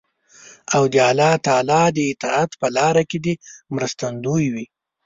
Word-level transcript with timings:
او 0.75 0.83
د 0.93 0.95
الله 1.09 1.33
تعالی 1.45 1.83
د 1.93 1.99
اطاعت 2.11 2.51
په 2.61 2.67
لار 2.77 2.95
کې 3.09 3.17
دې 3.25 3.33
مرستندوی 3.75 4.45
وي. 4.53 4.65